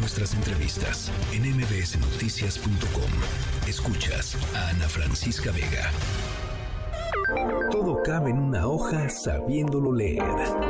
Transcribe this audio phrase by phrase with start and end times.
[0.00, 3.10] nuestras entrevistas en mbsnoticias.com.
[3.68, 5.90] Escuchas a Ana Francisca Vega.
[7.70, 10.24] Todo cabe en una hoja sabiéndolo leer.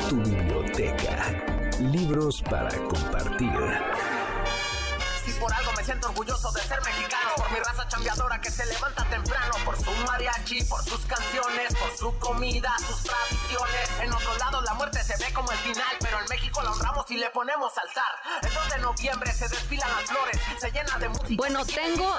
[0.08, 1.70] Tu biblioteca.
[1.80, 3.50] Libros para compartir
[5.40, 7.30] por algo me siento orgulloso de ser mexicano.
[7.36, 9.54] Por mi raza chambeadora que se levanta temprano.
[9.64, 13.79] Por su mariachi, por sus canciones, por su comida, sus tradiciones.
[14.30, 17.10] En otro lado la muerte se ve como el final, pero en México la honramos
[17.10, 18.04] y le ponemos alzar.
[18.42, 21.34] El 2 de noviembre se desfilan las flores, se llena de música.
[21.36, 22.14] Bueno, tengo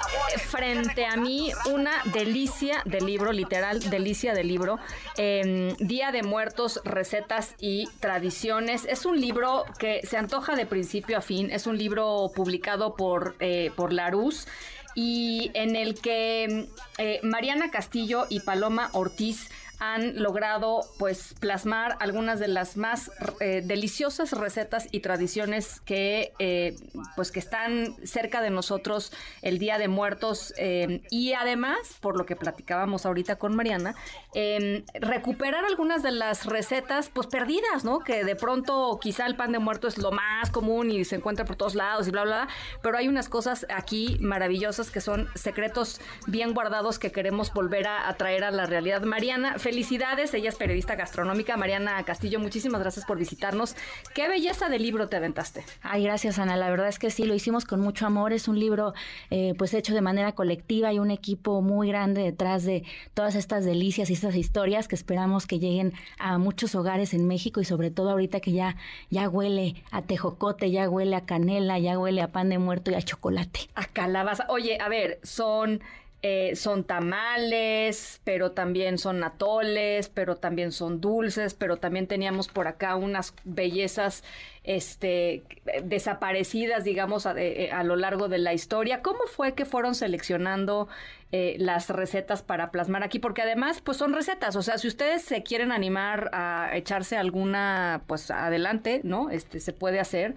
[0.50, 4.78] frente a mí una delicia de libro, literal, delicia de libro.
[5.16, 8.84] Em, Día de Muertos, Recetas y Tradiciones.
[8.86, 11.50] Es un libro que se antoja de principio a fin.
[11.50, 14.48] Es un libro publicado por eh, por Larus
[14.96, 19.50] y en el que eh, Mariana Castillo y Paloma Ortiz
[19.82, 26.76] han logrado pues plasmar algunas de las más eh, deliciosas recetas y tradiciones que eh,
[27.16, 32.26] pues que están cerca de nosotros el Día de Muertos eh, y además por lo
[32.26, 33.96] que platicábamos ahorita con Mariana
[34.34, 39.52] em, recuperar algunas de las recetas pues perdidas no que de pronto quizá el pan
[39.52, 42.46] de muerto es lo más común y se encuentra por todos lados y bla bla,
[42.46, 47.88] bla pero hay unas cosas aquí maravillosas que son secretos bien guardados que queremos volver
[47.88, 49.02] a, traer a la realidad.
[49.04, 50.34] Mariana felicidades.
[50.34, 51.56] Ella es periodista gastronómica.
[51.56, 53.78] Mariana Castillo, muchísimas gracias por visitarnos.
[54.14, 55.64] Qué belleza de libro te aventaste.
[55.82, 56.58] Ay, gracias, Ana.
[56.58, 58.34] La verdad es que sí, lo hicimos con mucho amor.
[58.34, 58.94] Es un libro
[59.30, 63.64] eh, pues hecho de manera colectiva y un equipo muy grande detrás de todas estas
[63.64, 67.92] delicias y estas historias que esperamos que lleguen a muchos hogares en México y sobre
[67.92, 68.76] todo ahorita que ya,
[69.10, 72.96] ya huele a tejocote, ya huele a canela, ya huele a pan de muerto y
[72.96, 73.70] a chocolate.
[73.76, 74.48] A calabaza.
[74.50, 75.80] Oye, a ver, son
[76.24, 82.68] eh, son tamales, pero también son atoles, pero también son dulces, pero también teníamos por
[82.68, 84.24] acá unas bellezas
[84.64, 85.44] este,
[85.84, 89.02] desaparecidas, digamos, a, eh, a lo largo de la historia.
[89.02, 90.88] ¿Cómo fue que fueron seleccionando
[91.32, 93.18] eh, las recetas para plasmar aquí?
[93.18, 98.04] Porque además, pues son recetas, o sea, si ustedes se quieren animar a echarse alguna,
[98.06, 99.32] pues adelante, ¿no?
[99.32, 100.36] Este, se puede hacer.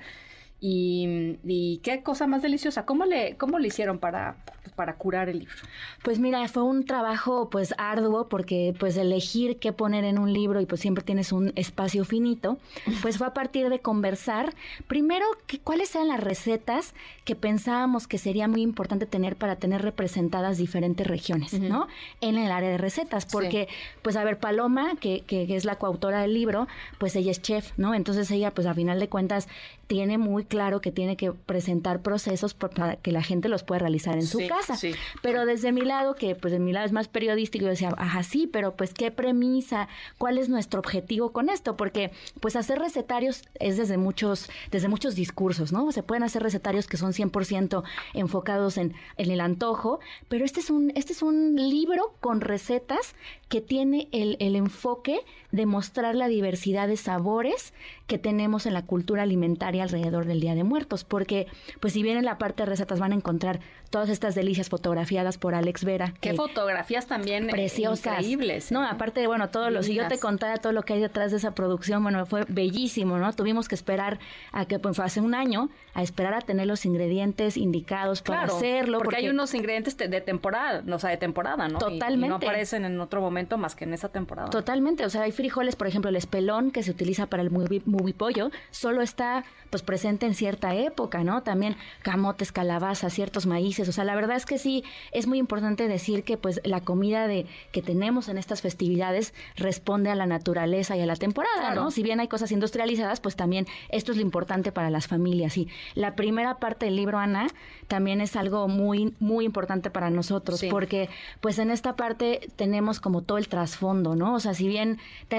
[0.66, 2.86] Y, qué cosa más deliciosa.
[2.86, 4.36] ¿Cómo le, cómo le hicieron para,
[4.74, 5.54] para curar el libro?
[6.02, 10.62] Pues mira, fue un trabajo pues arduo porque pues elegir qué poner en un libro
[10.62, 12.56] y pues siempre tienes un espacio finito,
[13.02, 14.54] pues fue a partir de conversar
[14.86, 16.94] primero que, cuáles eran las recetas
[17.24, 21.88] que pensábamos que sería muy importante tener para tener representadas diferentes regiones, ¿no?
[22.22, 23.68] En el área de recetas, porque
[24.00, 27.42] pues a ver, Paloma, que, que, que es la coautora del libro, pues ella es
[27.42, 27.94] chef, ¿no?
[27.94, 29.48] Entonces ella pues a final de cuentas
[29.86, 34.14] tiene muy claro que tiene que presentar procesos para que la gente los pueda realizar
[34.14, 34.76] en su casa.
[35.22, 38.22] Pero desde mi lado, que pues de mi lado es más periodístico, yo decía, ajá,
[38.22, 43.42] sí, pero pues qué premisa, cuál es nuestro objetivo con esto, porque pues hacer recetarios
[43.60, 45.90] es desde muchos, desde muchos discursos, ¿no?
[45.92, 47.82] Se pueden hacer recetarios que son 100%
[48.14, 53.14] enfocados en, en el antojo, pero este es un, este es un libro con recetas
[53.48, 55.20] que tiene el, el enfoque
[55.52, 57.72] de mostrar la diversidad de sabores
[58.06, 61.46] que tenemos en la cultura alimentaria alrededor del Día de Muertos, porque
[61.80, 63.60] pues si bien en la parte de recetas van a encontrar
[63.94, 66.14] todas estas delicias fotografiadas por Alex Vera.
[66.20, 68.18] Qué fotografías también preciosas.
[68.18, 68.72] Increíbles.
[68.72, 71.30] No, aparte de, bueno, todo lo, si yo te contara todo lo que hay detrás
[71.30, 73.32] de esa producción, bueno, fue bellísimo, ¿no?
[73.34, 74.18] Tuvimos que esperar
[74.50, 78.42] a que, pues fue hace un año, a esperar a tener los ingredientes indicados para
[78.42, 78.98] hacerlo.
[78.98, 81.78] Porque, hay unos ingredientes de temporada, o sea, de temporada, ¿no?
[81.78, 82.26] Totalmente.
[82.26, 84.50] Y, no aparecen en otro momento más que en esa temporada.
[84.50, 87.80] Totalmente, o sea, hay frijoles, por ejemplo, el espelón que se utiliza para el movie,
[88.12, 91.42] pollo, solo está pues presente en cierta época, ¿no?
[91.42, 95.88] También camotes, calabazas, ciertos maíces, o sea, la verdad es que sí es muy importante
[95.88, 100.96] decir que pues la comida de que tenemos en estas festividades responde a la naturaleza
[100.96, 101.90] y a la temporada, ¿no?
[101.90, 105.68] Si bien hay cosas industrializadas, pues también esto es lo importante para las familias y
[105.94, 107.46] la primera parte del libro Ana
[107.88, 111.08] también es algo muy muy importante para nosotros porque
[111.40, 114.34] pues en esta parte tenemos como todo el trasfondo, ¿no?
[114.34, 114.98] O sea, si bien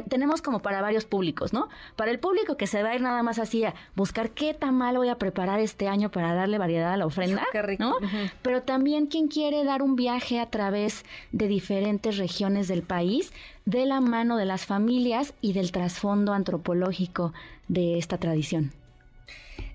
[0.09, 1.69] tenemos como para varios públicos, ¿no?
[1.95, 4.75] Para el público que se va a ir nada más así a buscar qué tan
[4.75, 7.83] mal voy a preparar este año para darle variedad a la ofrenda, qué rico.
[7.83, 7.95] ¿no?
[8.41, 13.31] Pero también quien quiere dar un viaje a través de diferentes regiones del país
[13.65, 17.33] de la mano de las familias y del trasfondo antropológico
[17.67, 18.71] de esta tradición.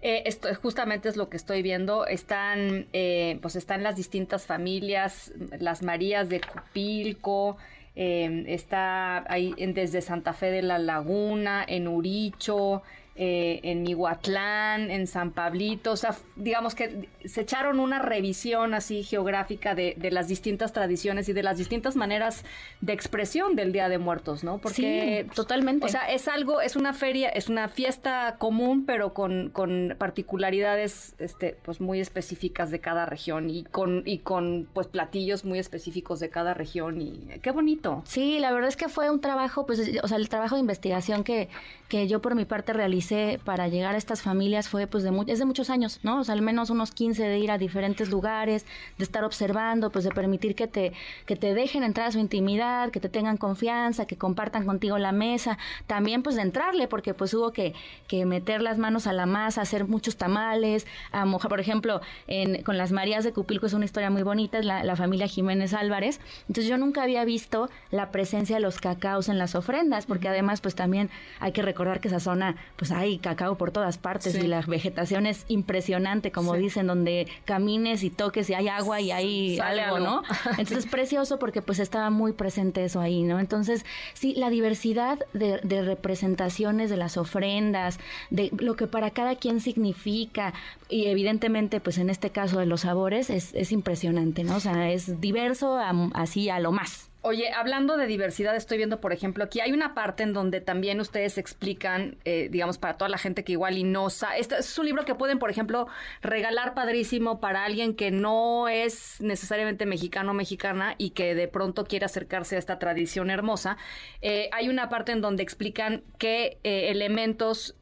[0.03, 2.07] Eh, esto justamente es lo que estoy viendo.
[2.07, 7.57] Están, eh, pues están las distintas familias, las Marías de Cupilco,
[7.97, 12.83] eh, está ahí desde Santa Fe de la Laguna, en Uricho,
[13.17, 19.03] eh, en Iguatlán, en San Pablito, o sea, digamos que se echaron una revisión así
[19.03, 22.45] geográfica de, las distintas tradiciones y de las distintas maneras
[22.81, 24.59] de expresión del Día de Muertos, ¿no?
[24.59, 25.85] Porque, sí, totalmente.
[25.85, 31.15] O sea, es algo, es una feria, es una fiesta común, pero con, con particularidades,
[31.19, 36.21] este, pues muy específicas de cada región y con, y con, pues platillos muy específicos
[36.21, 38.03] de cada región y qué bonito.
[38.07, 41.25] Sí, la verdad es que fue un trabajo, pues, o sea, el trabajo de investigación
[41.25, 41.49] que,
[41.89, 43.00] que yo por mi parte realicé
[43.45, 46.21] para llegar a estas familias fue pues de, es de muchos años, ¿no?
[46.21, 48.67] O sea, al menos unos 15 de ir a diferentes lugares,
[48.99, 50.93] de estar observando, pues de permitir que te,
[51.27, 55.13] que te dejen entrar a su intimidad, que te tengan confianza, que compartan contigo la
[55.13, 57.75] mesa, también pues de entrarle, porque pues hubo que,
[58.07, 62.63] que meter las manos a la masa, hacer muchos tamales, a mojar, por ejemplo, en,
[62.63, 65.75] con las Marías de Cupilco es una historia muy bonita, es la, la familia Jiménez
[65.75, 70.29] Álvarez, entonces yo nunca había visto la presencia de los cacaos en las ofrendas, porque
[70.29, 74.35] además pues también hay que recordar que esa zona pues hay cacao por todas partes
[74.35, 79.11] y la vegetación es impresionante, como dicen, donde camines y toques y hay agua y
[79.11, 80.23] hay algo, ¿no?
[80.51, 83.41] Entonces es precioso porque pues estaba muy presente eso ahí, ¿no?
[83.41, 83.85] Entonces,
[84.15, 87.99] sí, la diversidad de, representaciones de las ofrendas,
[88.31, 90.53] de lo que para cada quien significa
[90.89, 94.57] y evidentemente pues en este caso de los sabores es, es impresionante, ¿no?
[94.57, 95.79] O sea, es diverso
[96.15, 97.10] así a lo más.
[97.23, 101.01] Oye, hablando de diversidad, estoy viendo, por ejemplo, aquí hay una parte en donde también
[101.01, 104.41] ustedes explican, eh, digamos, para toda la gente que igual y no sabe.
[104.41, 105.87] Este es un libro que pueden, por ejemplo,
[106.23, 111.85] regalar padrísimo para alguien que no es necesariamente mexicano o mexicana y que de pronto
[111.85, 113.77] quiere acercarse a esta tradición hermosa.
[114.23, 117.77] Eh, hay una parte en donde explican qué eh, elementos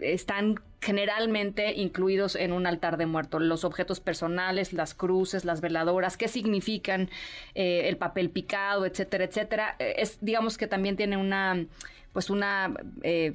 [0.00, 3.38] están generalmente incluidos en un altar de muerto.
[3.38, 7.10] Los objetos personales, las cruces, las veladoras, qué significan,
[7.54, 9.76] eh, el papel picado, etcétera, etcétera.
[9.78, 11.64] Eh, es, digamos que también tiene una,
[12.12, 13.34] pues una eh,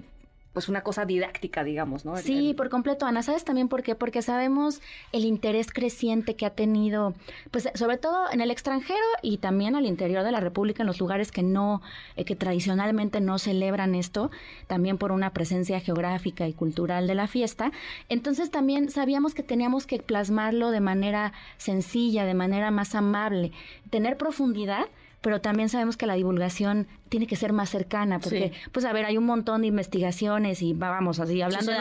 [0.54, 2.18] pues una cosa didáctica, digamos, ¿no?
[2.18, 3.24] Sí, por completo, Ana.
[3.24, 3.96] ¿Sabes también por qué?
[3.96, 4.82] Porque sabemos
[5.14, 7.14] el interés creciente que ha tenido,
[7.52, 11.00] pues sobre todo en el extranjero y también al interior de la República, en los
[11.00, 11.82] lugares que no,
[12.18, 14.30] eh, que tradicionalmente no celebran esto,
[14.68, 17.72] también por una presencia geográfica y cultural de la fiesta.
[18.10, 23.52] Entonces también sabíamos que teníamos que plasmarlo de manera sencilla, de manera más amable,
[23.90, 24.88] tener profundidad
[25.22, 29.06] pero también sabemos que la divulgación tiene que ser más cercana, porque, pues, a ver,
[29.06, 31.78] hay un montón de investigaciones y vamos, así, hablando de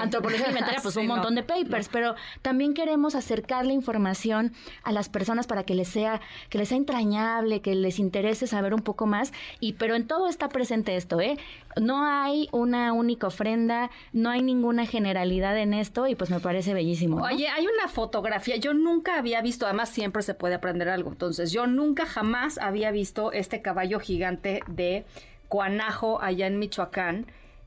[0.00, 5.10] antropología alimentaria, pues un montón de papers, pero también queremos acercar la información a las
[5.10, 9.04] personas para que les sea, que les sea entrañable, que les interese saber un poco
[9.06, 11.36] más, y pero en todo está presente esto, ¿eh?
[11.78, 16.72] No hay una única ofrenda, no hay ninguna generalidad en esto, y pues me parece
[16.72, 17.22] bellísimo.
[17.22, 21.52] Oye, hay una fotografía, yo nunca había visto, además siempre se puede aprender algo, entonces
[21.52, 25.04] yo nunca jamás había visto este caballo gigante de
[25.48, 27.26] Cuanajo, allá en Michoacán.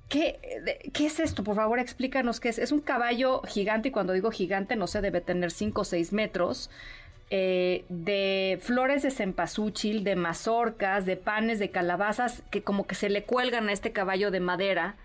[0.09, 0.39] ¿Qué,
[0.93, 1.43] ¿Qué, es esto?
[1.43, 2.59] Por favor, explícanos qué es.
[2.59, 6.13] Es un caballo gigante y cuando digo gigante, no sé, debe tener 5 o 6
[6.13, 6.69] metros.
[7.31, 13.09] Eh, de flores de cempasúchil, de mazorcas, de panes, de calabazas, que como que se
[13.09, 14.95] le cuelgan a este caballo de madera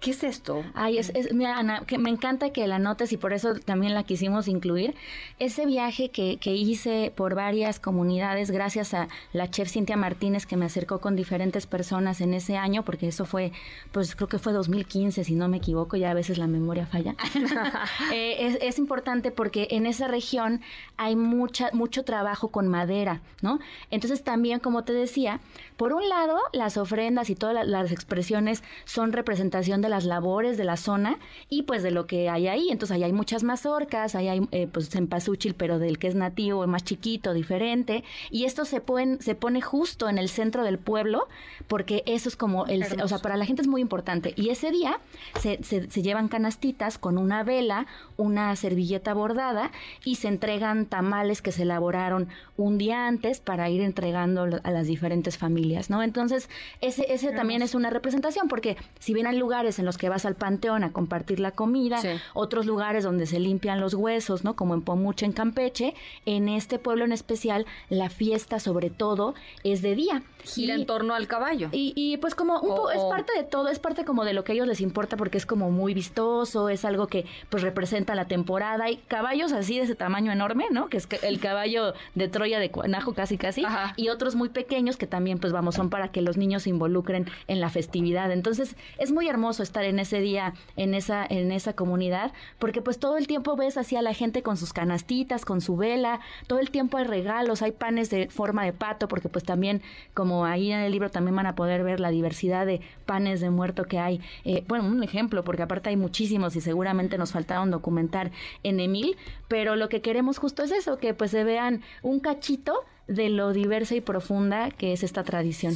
[0.00, 0.62] ¿Qué es esto?
[0.74, 3.94] Ay, es, es mira, Ana, que me encanta que la notes y por eso también
[3.94, 4.94] la quisimos incluir.
[5.38, 10.56] Ese viaje que, que hice por varias comunidades, gracias a la chef Cintia Martínez, que
[10.56, 13.52] me acercó con diferentes personas en ese año, porque eso fue,
[13.92, 17.14] pues creo que fue 2015, si no me equivoco, ya a veces la memoria falla.
[18.12, 20.60] Eh, es, es, importante porque en esa región
[20.96, 23.58] hay mucha, mucho trabajo con madera, ¿no?
[23.90, 25.40] Entonces también, como te decía,
[25.76, 30.64] por un lado, las ofrendas y todas las expresiones son representación de las labores de
[30.64, 32.68] la zona y pues de lo que hay ahí.
[32.70, 36.66] Entonces ahí hay muchas mazorcas, ahí hay eh, pues cempasúchil, pero del que es nativo,
[36.66, 38.04] más chiquito, diferente.
[38.30, 41.28] Y esto se, pueden, se pone justo en el centro del pueblo
[41.68, 44.34] porque eso es como, el, o sea, para la gente es muy importante.
[44.36, 45.00] Y ese día
[45.40, 47.86] se, se, se llevan canastitas con una vela,
[48.16, 49.70] una servilleta bordada
[50.04, 54.86] y se entregan tamales que se elaboraron un día antes para ir entregando a las
[54.86, 56.02] diferentes familias, ¿no?
[56.02, 56.48] Entonces,
[56.80, 60.24] ese, ese también es una representación porque si bien hay lugares en los que vas
[60.24, 62.00] al panteón a compartir la comida,
[62.32, 64.56] otros lugares donde se limpian los huesos, ¿no?
[64.56, 65.94] Como en Pomuche, en Campeche,
[66.26, 70.22] en este pueblo en especial, la fiesta sobre todo es de día.
[70.44, 71.68] Gira en torno al caballo.
[71.72, 74.66] Y, pues como es parte de todo, es parte como de lo que a ellos
[74.66, 78.84] les importa porque es como muy vistoso, es algo que pues representa la temporada.
[78.84, 80.88] Hay caballos así de ese tamaño enorme, ¿no?
[80.88, 83.64] Que es el caballo de Troya de Cuanajo casi casi.
[83.96, 87.26] Y otros muy pequeños que también pues vamos son para que los niños se involucren
[87.48, 88.30] en la festividad.
[88.30, 92.98] Entonces es muy hermoso estar en ese día en esa en esa comunidad, porque pues
[92.98, 96.58] todo el tiempo ves así a la gente con sus canastitas, con su vela, todo
[96.60, 99.82] el tiempo hay regalos, hay panes de forma de pato, porque pues también
[100.14, 103.50] como ahí en el libro también van a poder ver la diversidad de panes de
[103.50, 104.20] muerto que hay.
[104.44, 108.30] Eh, bueno, un ejemplo, porque aparte hay muchísimos y seguramente nos faltaron documentar
[108.62, 109.16] en Emil,
[109.48, 113.52] pero lo que queremos justo es eso, que pues se vean un cachito de lo
[113.52, 115.74] diversa y profunda que es esta tradición.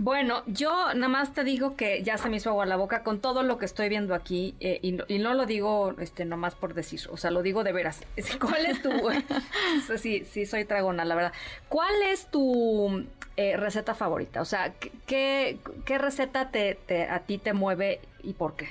[0.00, 3.20] Bueno, yo nada más te digo que ya se me hizo agua la boca con
[3.20, 6.54] todo lo que estoy viendo aquí eh, y, no, y, no, lo digo este nomás
[6.54, 8.02] por decir, o sea, lo digo de veras.
[8.40, 8.90] ¿Cuál es tu...
[9.98, 11.32] sí, sí, soy tragona, la verdad.
[11.68, 14.40] ¿Cuál es tu eh, receta favorita?
[14.40, 14.72] O sea,
[15.06, 18.68] ¿qué, qué receta te, te, a ti te mueve y por qué?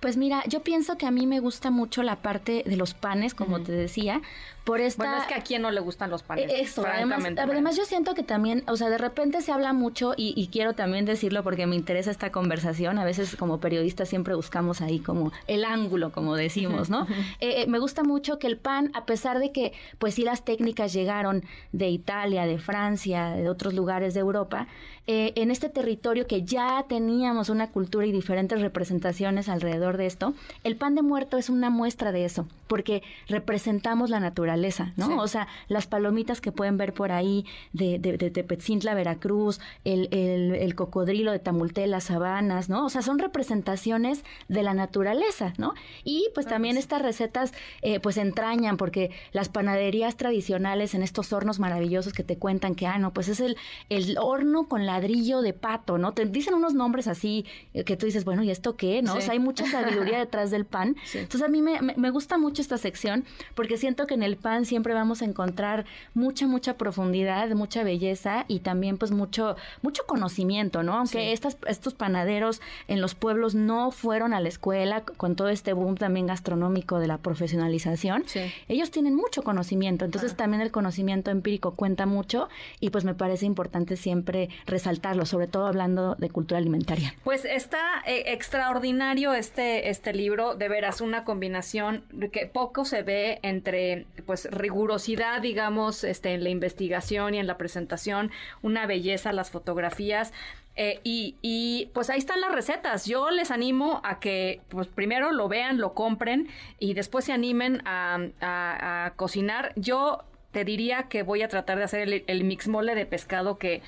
[0.00, 3.34] Pues mira, yo pienso que a mí me gusta mucho la parte de los panes,
[3.34, 3.66] como uh -huh.
[3.66, 4.22] te decía,
[4.64, 5.04] por esta...
[5.04, 6.50] Bueno, es que a quién no le gustan los panes.
[6.54, 10.32] Eso, además, además yo siento que también, o sea, de repente se habla mucho y,
[10.36, 12.98] y, quiero también decirlo porque me interesa esta conversación.
[12.98, 17.06] A veces como periodistas siempre buscamos ahí como el ángulo, como decimos, ¿no?
[17.40, 20.92] eh, me gusta mucho que el pan, a pesar de que pues sí las técnicas
[20.92, 21.42] llegaron
[21.72, 24.68] de Italia, de Francia, de otros lugares de Europa,
[25.12, 30.34] eh, en este territorio que ya teníamos una cultura y diferentes representaciones alrededor de esto,
[30.62, 35.06] el pan de muerto es una muestra de eso, porque representamos la naturaleza, ¿no?
[35.08, 35.12] Sí.
[35.18, 40.06] O sea, las palomitas que pueden ver por ahí de, de, de Tepetzintla, Veracruz, el,
[40.12, 42.86] el, el, cocodrilo de Tamulté, las sabanas, ¿no?
[42.86, 45.74] O sea, son representaciones de la naturaleza, ¿no?
[46.04, 47.52] Y pues también estas recetas
[47.82, 52.86] eh, pues entrañan, porque las panaderías tradicionales en estos hornos maravillosos que te cuentan que,
[52.86, 53.56] ah, no, pues es el,
[53.88, 56.12] el horno con ladrillo de pato, ¿no?
[56.12, 59.02] Te dicen unos nombres así eh, que tú dices, bueno, ¿y esto qué?
[59.02, 59.12] ¿No?
[59.12, 59.18] Sí.
[59.18, 60.96] O sea, hay mucha sabiduría detrás del pan.
[61.04, 61.18] Sí.
[61.18, 64.64] Entonces a mí me, me, gusta mucho esta sección porque siento que en el pan
[64.64, 70.82] siempre vamos a encontrar mucha, mucha profundidad, mucha belleza y también pues mucho, mucho conocimiento,
[70.82, 70.94] ¿no?
[70.94, 71.32] Aunque sí.
[71.32, 75.96] estas, estos panaderos en los pueblos no fueron a la escuela con todo este boom
[75.96, 78.24] también gastronómico de la profesionalización,
[78.68, 80.36] ellos tienen mucho conocimiento, entonces ah.
[80.36, 82.48] también el conocimiento empírico cuenta mucho
[82.80, 84.48] y pues me parece importante siempre
[84.80, 87.14] resaltarlo, sobre todo hablando de cultura alimentaria.
[87.22, 93.38] Pues está eh, extraordinario este, este libro, de veras una combinación que poco se ve
[93.42, 98.30] entre pues rigurosidad, digamos, este, en la investigación y en la presentación,
[98.62, 100.32] una belleza, las fotografías.
[100.76, 103.04] Eh, y, y, pues ahí están las recetas.
[103.04, 107.82] Yo les animo a que pues primero lo vean, lo compren y después se animen
[107.86, 109.72] a, a, a cocinar.
[109.76, 113.58] Yo te diría que voy a tratar de hacer el, el mix mole de pescado
[113.58, 113.82] que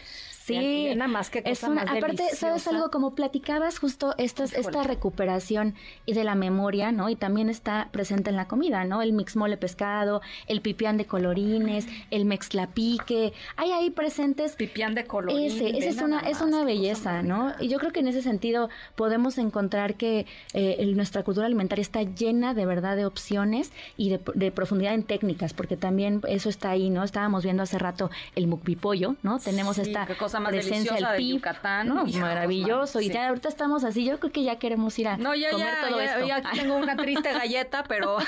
[0.44, 2.36] Sí, nada más que cosa es una, más aparte, deliciosa.
[2.36, 2.90] ¿sabes algo?
[2.90, 7.08] Como platicabas justo esta, esta recuperación y de la memoria, ¿no?
[7.08, 9.02] Y también está presente en la comida, ¿no?
[9.02, 14.56] El mix mole pescado, el pipián de colorines, el mextlapique, hay ahí presentes.
[14.56, 15.54] Pipián de colorines.
[15.54, 17.52] Ese, ese es una, es una belleza, ¿no?
[17.60, 22.02] Y yo creo que en ese sentido podemos encontrar que eh, nuestra cultura alimentaria está
[22.02, 26.70] llena de verdad de opciones y de, de, profundidad en técnicas, porque también eso está
[26.70, 27.02] ahí, ¿no?
[27.02, 29.38] Estábamos viendo hace rato el mukbipollo, ¿no?
[29.38, 31.88] Tenemos sí, esta cosa más presencia del PIB, de Yucatán.
[31.88, 32.04] ¿no?
[32.04, 33.00] Maravilloso.
[33.00, 33.06] Sí.
[33.06, 35.66] Y ya ahorita estamos así, yo creo que ya queremos ir a no, ya, comer
[35.66, 36.26] ya, todo ya, esto.
[36.26, 38.18] Ya aquí tengo una triste galleta, pero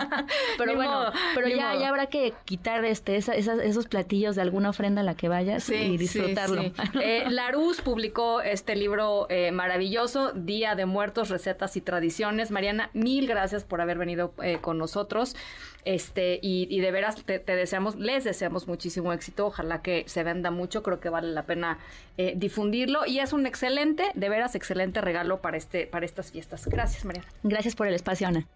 [0.58, 4.42] pero bueno, modo, pero ya, ya, habrá que quitar este esa, esas, esos platillos de
[4.42, 6.62] alguna ofrenda a la que vayas sí, y disfrutarlo.
[6.62, 6.72] Sí,
[7.02, 12.50] eh, Larus publicó este libro eh, maravilloso, Día de Muertos, Recetas y Tradiciones.
[12.50, 15.36] Mariana, mil gracias por haber venido eh, con nosotros.
[15.84, 17.56] Este, y, y de veras te, te,
[17.98, 19.46] les deseamos muchísimo éxito.
[19.46, 20.82] Ojalá que se venda mucho.
[20.82, 21.78] Creo que vale la pena
[22.16, 23.06] eh, difundirlo.
[23.06, 26.66] Y es un excelente, de veras, excelente regalo para, este, para estas fiestas.
[26.66, 27.28] Gracias, Mariana.
[27.42, 28.46] Gracias por el espacio, Ana.